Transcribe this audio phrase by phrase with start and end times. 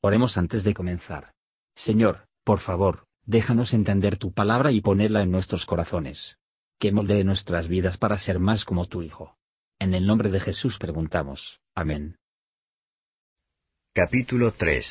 [0.00, 1.32] Oremos antes de comenzar.
[1.74, 6.38] Señor, por favor, déjanos entender tu palabra y ponerla en nuestros corazones.
[6.78, 9.36] Que moldee nuestras vidas para ser más como tu Hijo.
[9.80, 11.60] En el nombre de Jesús preguntamos.
[11.74, 12.16] Amén.
[13.92, 14.86] Capítulo 3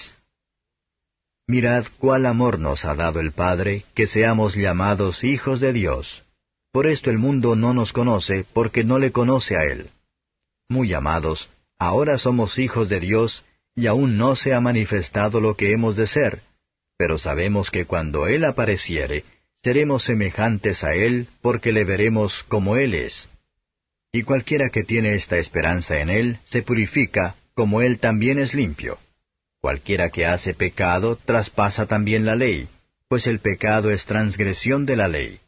[1.48, 6.26] Mirad cuál amor nos ha dado el Padre, que seamos llamados hijos de Dios.
[6.74, 9.90] Por esto el mundo no nos conoce, porque no le conoce a Él.
[10.68, 11.50] Muy amados,
[11.80, 13.46] ahora somos hijos de Dios,
[13.78, 16.42] y aún no se ha manifestado lo que hemos de ser,
[16.98, 19.24] pero sabemos que cuando Él apareciere,
[19.64, 23.30] seremos semejantes a Él porque le veremos como Él es.
[24.12, 28.98] Y cualquiera que tiene esta esperanza en Él se purifica, como Él también es limpio.
[29.62, 32.68] Cualquiera que hace pecado traspasa también la ley,
[33.08, 35.40] pues el pecado es transgresión de la ley.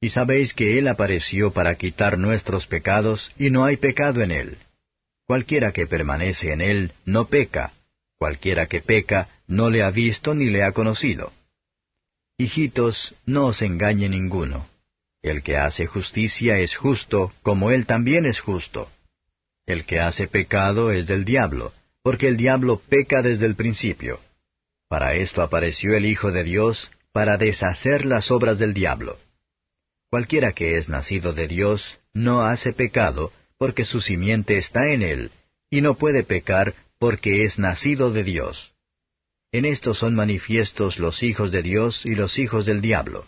[0.00, 4.58] Y sabéis que Él apareció para quitar nuestros pecados, y no hay pecado en Él.
[5.32, 7.72] Cualquiera que permanece en él no peca,
[8.18, 11.32] cualquiera que peca no le ha visto ni le ha conocido.
[12.36, 14.68] Hijitos, no os engañe ninguno.
[15.22, 18.90] El que hace justicia es justo, como él también es justo.
[19.64, 21.72] El que hace pecado es del diablo,
[22.02, 24.20] porque el diablo peca desde el principio.
[24.86, 29.16] Para esto apareció el Hijo de Dios, para deshacer las obras del diablo.
[30.10, 35.30] Cualquiera que es nacido de Dios no hace pecado, porque su simiente está en él,
[35.70, 38.72] y no puede pecar porque es nacido de Dios.
[39.52, 43.24] En esto son manifiestos los hijos de Dios y los hijos del diablo.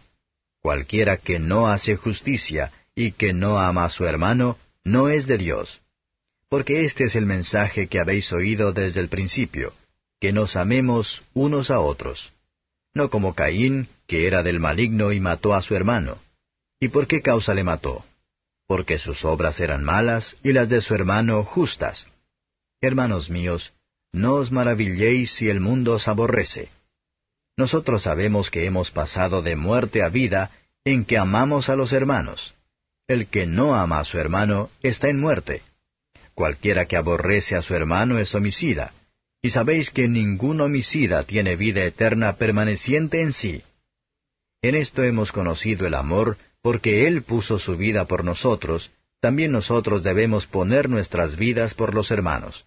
[0.61, 5.39] Cualquiera que no hace justicia y que no ama a su hermano, no es de
[5.39, 5.81] Dios.
[6.49, 9.73] Porque este es el mensaje que habéis oído desde el principio,
[10.21, 12.33] que nos amemos unos a otros.
[12.93, 16.19] No como Caín, que era del maligno y mató a su hermano.
[16.81, 18.05] ¿Y por qué causa le mató?
[18.67, 22.07] Porque sus obras eran malas y las de su hermano justas.
[22.81, 23.73] Hermanos míos,
[24.13, 26.69] no os maravilléis si el mundo os aborrece.
[27.57, 30.51] Nosotros sabemos que hemos pasado de muerte a vida
[30.85, 32.55] en que amamos a los hermanos.
[33.07, 35.63] El que no ama a su hermano está en muerte.
[36.35, 38.93] Cualquiera que aborrece a su hermano es homicida,
[39.43, 43.63] y sabéis que ningún homicida tiene vida eterna permaneciente en sí.
[44.65, 50.03] En esto hemos conocido el amor porque Él puso su vida por nosotros, también nosotros
[50.03, 52.65] debemos poner nuestras vidas por los hermanos.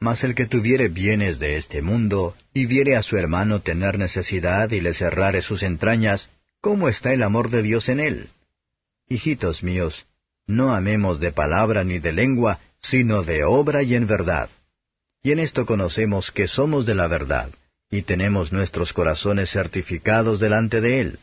[0.00, 4.70] Mas el que tuviere bienes de este mundo, y viere a su hermano tener necesidad
[4.70, 6.30] y le cerrare sus entrañas,
[6.62, 8.30] ¿cómo está el amor de Dios en él?
[9.06, 10.06] Hijitos míos,
[10.46, 14.48] no amemos de palabra ni de lengua, sino de obra y en verdad.
[15.22, 17.50] Y en esto conocemos que somos de la verdad,
[17.94, 21.18] y tenemos nuestros corazones certificados delante de Él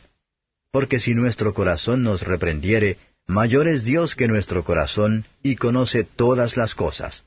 [0.72, 2.96] porque si nuestro corazón nos reprendiere,
[3.26, 7.24] mayor es Dios que nuestro corazón, y conoce todas las cosas.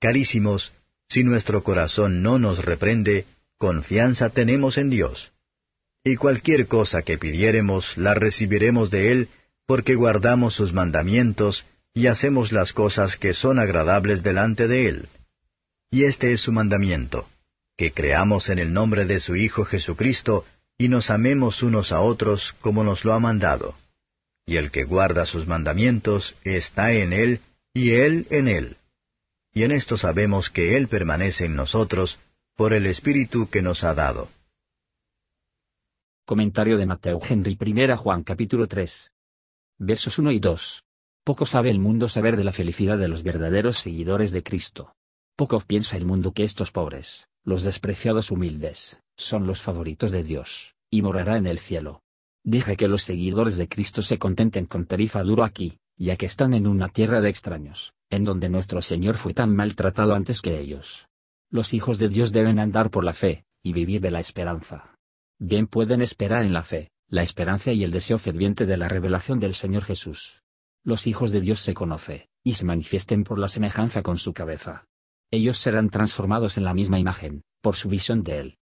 [0.00, 0.72] Carísimos,
[1.08, 3.26] si nuestro corazón no nos reprende,
[3.58, 5.32] confianza tenemos en Dios.
[6.04, 9.28] Y cualquier cosa que pidiéremos la recibiremos de Él,
[9.66, 11.64] porque guardamos sus mandamientos
[11.94, 15.08] y hacemos las cosas que son agradables delante de Él.
[15.90, 17.28] Y este es su mandamiento,
[17.78, 20.44] que creamos en el nombre de su Hijo Jesucristo,
[20.76, 23.76] y nos amemos unos a otros como nos lo ha mandado.
[24.44, 27.40] Y el que guarda sus mandamientos está en Él,
[27.72, 28.76] y Él en Él.
[29.54, 32.18] Y en esto sabemos que Él permanece en nosotros,
[32.56, 34.28] por el Espíritu que nos ha dado.
[36.26, 39.12] Comentario de Mateo Henry I Juan capítulo 3.
[39.78, 40.82] Versos 1 y 2.
[41.22, 44.96] Poco sabe el mundo saber de la felicidad de los verdaderos seguidores de Cristo.
[45.36, 50.74] Poco piensa el mundo que estos pobres, los despreciados humildes, son los favoritos de Dios,
[50.90, 52.02] y morará en el cielo.
[52.44, 56.52] Dije que los seguidores de Cristo se contenten con tarifa duro aquí, ya que están
[56.52, 61.08] en una tierra de extraños, en donde nuestro Señor fue tan maltratado antes que ellos.
[61.48, 64.94] Los hijos de Dios deben andar por la fe, y vivir de la esperanza.
[65.38, 69.40] Bien pueden esperar en la fe, la esperanza y el deseo ferviente de la revelación
[69.40, 70.42] del Señor Jesús.
[70.84, 74.84] Los hijos de Dios se conoce, y se manifiesten por la semejanza con su cabeza.
[75.30, 78.58] Ellos serán transformados en la misma imagen, por su visión de Él,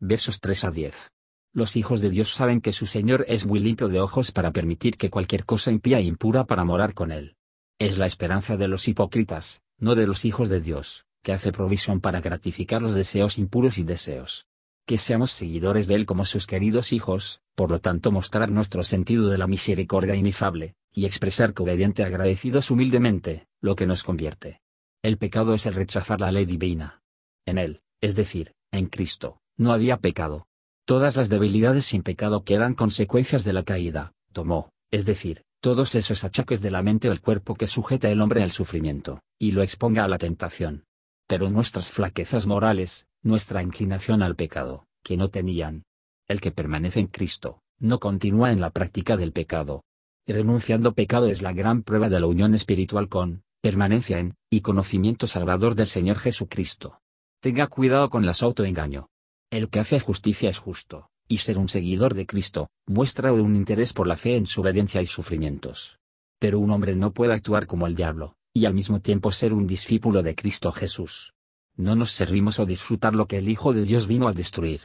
[0.00, 1.12] versos 3 a 10.
[1.54, 4.96] Los hijos de Dios saben que su Señor es muy limpio de ojos para permitir
[4.96, 7.36] que cualquier cosa impía e impura para morar con Él.
[7.78, 12.00] Es la esperanza de los hipócritas, no de los hijos de Dios, que hace provisión
[12.00, 14.46] para gratificar los deseos impuros y deseos.
[14.86, 19.28] Que seamos seguidores de Él como sus queridos hijos, por lo tanto mostrar nuestro sentido
[19.28, 24.60] de la misericordia inefable, y expresar que obediente agradecidos humildemente, lo que nos convierte.
[25.02, 27.02] El pecado es el rechazar la ley divina.
[27.44, 30.46] En Él, es decir, en Cristo, no había pecado.
[30.84, 35.94] Todas las debilidades sin pecado que eran consecuencias de la caída, tomó, es decir, todos
[35.94, 39.52] esos achaques de la mente o el cuerpo que sujeta el hombre al sufrimiento, y
[39.52, 40.84] lo exponga a la tentación.
[41.28, 45.84] Pero nuestras flaquezas morales, nuestra inclinación al pecado, que no tenían.
[46.26, 49.84] El que permanece en Cristo, no continúa en la práctica del pecado.
[50.26, 55.28] Renunciando pecado es la gran prueba de la unión espiritual con, permanencia en, y conocimiento
[55.28, 57.01] salvador del Señor Jesucristo.
[57.42, 59.08] Tenga cuidado con las autoengaño.
[59.50, 63.92] El que hace justicia es justo, y ser un seguidor de Cristo, muestra un interés
[63.92, 65.98] por la fe en su obediencia y sufrimientos.
[66.38, 69.66] Pero un hombre no puede actuar como el diablo, y al mismo tiempo ser un
[69.66, 71.34] discípulo de Cristo Jesús.
[71.74, 74.82] No nos servimos o disfrutar lo que el Hijo de Dios vino a destruir.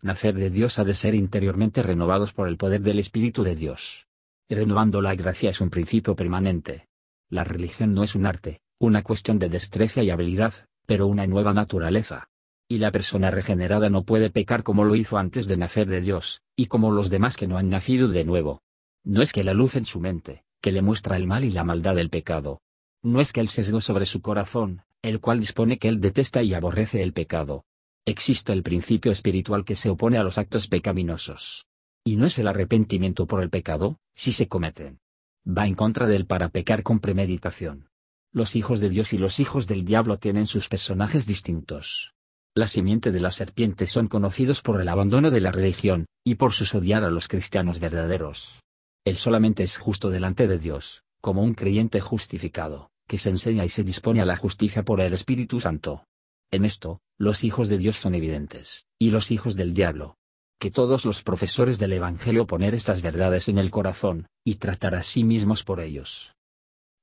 [0.00, 4.06] Nacer de Dios ha de ser interiormente renovados por el poder del Espíritu de Dios.
[4.48, 6.88] Renovando la gracia es un principio permanente.
[7.28, 10.54] La religión no es un arte, una cuestión de destreza y habilidad,
[10.88, 12.30] pero una nueva naturaleza.
[12.66, 16.40] Y la persona regenerada no puede pecar como lo hizo antes de nacer de Dios,
[16.56, 18.62] y como los demás que no han nacido de nuevo.
[19.04, 21.62] No es que la luz en su mente, que le muestra el mal y la
[21.62, 22.62] maldad del pecado.
[23.02, 26.54] No es que el sesgo sobre su corazón, el cual dispone que él detesta y
[26.54, 27.66] aborrece el pecado.
[28.06, 31.66] Existe el principio espiritual que se opone a los actos pecaminosos.
[32.02, 35.00] Y no es el arrepentimiento por el pecado, si se cometen.
[35.46, 37.90] Va en contra del para pecar con premeditación.
[38.30, 42.12] Los hijos de Dios y los hijos del diablo tienen sus personajes distintos.
[42.54, 46.52] La simiente de la serpiente son conocidos por el abandono de la religión, y por
[46.52, 48.60] sus odiar a los cristianos verdaderos.
[49.06, 53.70] Él solamente es justo delante de Dios, como un creyente justificado, que se enseña y
[53.70, 56.04] se dispone a la justicia por el Espíritu Santo.
[56.50, 60.18] En esto, los hijos de Dios son evidentes, y los hijos del diablo.
[60.60, 65.02] Que todos los profesores del Evangelio poner estas verdades en el corazón, y tratar a
[65.02, 66.34] sí mismos por ellos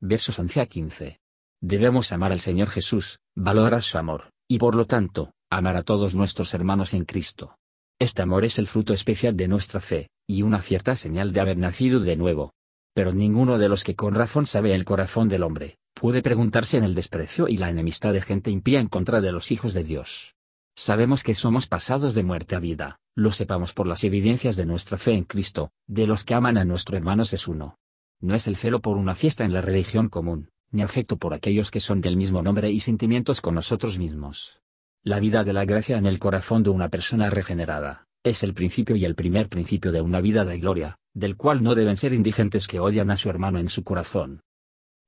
[0.01, 1.19] versos 11 a 15.
[1.61, 6.15] Debemos amar al Señor Jesús, valorar su amor, y por lo tanto, amar a todos
[6.15, 7.57] nuestros hermanos en Cristo.
[7.99, 11.57] Este amor es el fruto especial de nuestra fe, y una cierta señal de haber
[11.57, 12.53] nacido de nuevo.
[12.93, 16.83] Pero ninguno de los que con razón sabe el corazón del hombre, puede preguntarse en
[16.83, 20.35] el desprecio y la enemistad de gente impía en contra de los hijos de Dios.
[20.77, 24.97] Sabemos que somos pasados de muerte a vida, lo sepamos por las evidencias de nuestra
[24.97, 27.77] fe en Cristo, de los que aman a nuestro hermanos es uno
[28.21, 31.71] no es el celo por una fiesta en la religión común, ni afecto por aquellos
[31.71, 34.61] que son del mismo nombre y sentimientos con nosotros mismos.
[35.03, 38.95] La vida de la gracia en el corazón de una persona regenerada, es el principio
[38.95, 42.67] y el primer principio de una vida de gloria, del cual no deben ser indigentes
[42.67, 44.41] que odian a su hermano en su corazón.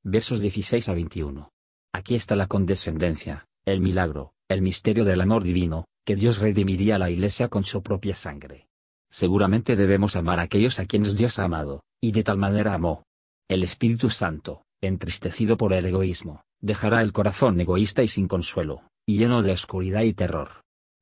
[0.04, 1.50] Versos 16 a 21.
[1.94, 7.00] Aquí está la condescendencia, el milagro, el misterio del amor divino, que Dios redimiría a
[7.00, 8.68] la iglesia con su propia sangre.
[9.10, 13.04] Seguramente debemos amar a aquellos a quienes Dios ha amado, y de tal manera amó,
[13.50, 19.18] el Espíritu Santo, entristecido por el egoísmo, dejará el corazón egoísta y sin consuelo, y
[19.18, 20.50] lleno de oscuridad y terror.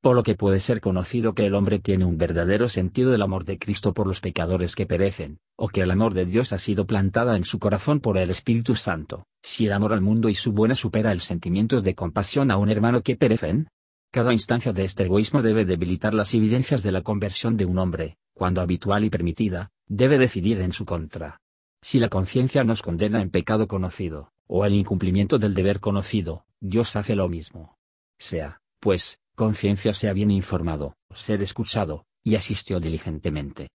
[0.01, 3.45] Por lo que puede ser conocido que el hombre tiene un verdadero sentido del amor
[3.45, 6.85] de Cristo por los pecadores que perecen, o que el amor de Dios ha sido
[6.85, 10.51] plantada en su corazón por el Espíritu Santo, si el amor al mundo y su
[10.51, 13.67] buena supera el sentimiento de compasión a un hermano que perecen.
[14.11, 18.17] Cada instancia de este egoísmo debe debilitar las evidencias de la conversión de un hombre,
[18.35, 21.41] cuando habitual y permitida, debe decidir en su contra.
[21.81, 26.95] Si la conciencia nos condena en pecado conocido, o el incumplimiento del deber conocido, Dios
[26.95, 27.77] hace lo mismo.
[28.17, 33.69] Sea, pues, conciencia sea bien informado, ser escuchado, y asistió diligentemente.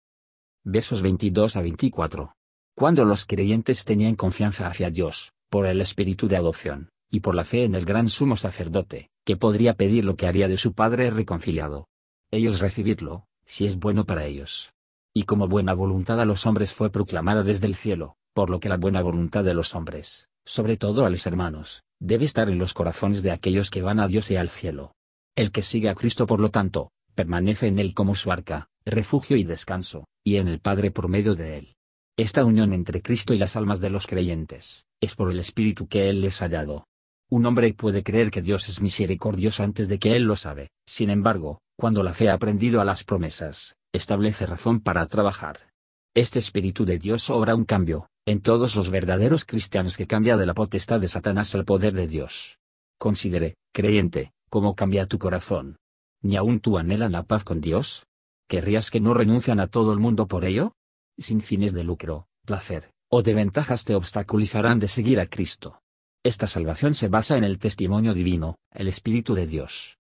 [0.65, 2.35] Versos 22 a 24.
[2.75, 7.45] Cuando los creyentes tenían confianza hacia Dios, por el espíritu de adopción, y por la
[7.45, 11.11] fe en el gran sumo sacerdote, que podría pedir lo que haría de su Padre
[11.11, 11.89] reconciliado.
[12.31, 14.73] Ellos recibirlo, si es bueno para ellos
[15.13, 18.69] y como buena voluntad a los hombres fue proclamada desde el cielo, por lo que
[18.69, 22.75] la buena voluntad de los hombres, sobre todo a los hermanos, debe estar en los
[22.75, 24.95] corazones de aquellos que van a Dios y al cielo.
[25.37, 29.37] El que sigue a Cristo por lo tanto, permanece en él como su arca, refugio
[29.37, 31.75] y descanso, y en el Padre por medio de él.
[32.17, 36.11] Esta unión entre Cristo y las almas de los creyentes, es por el Espíritu que
[36.11, 36.87] Él les ha dado.
[37.31, 41.11] Un hombre puede creer que Dios es misericordioso antes de que Él lo sabe, sin
[41.11, 45.73] embargo, cuando la fe ha aprendido a las promesas, establece razón para trabajar.
[46.15, 50.47] Este Espíritu de Dios obra un cambio, en todos los verdaderos cristianos que cambia de
[50.47, 52.59] la potestad de Satanás al poder de Dios.
[52.99, 55.79] Considere, creyente, cómo cambia tu corazón.
[56.23, 58.07] ¿Ni aún tú anhelan la paz con Dios?
[58.49, 60.75] ¿Querrías que no renuncian a todo el mundo por ello?
[61.19, 65.81] Sin fines de lucro, placer, o de ventajas te obstaculizarán de seguir a Cristo.
[66.23, 69.99] Esta salvación se basa en el testimonio divino, el Espíritu de Dios.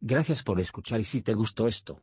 [0.00, 2.02] Gracias por escuchar y si te gustó esto,